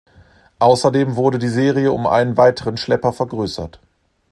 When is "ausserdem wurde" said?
0.57-1.37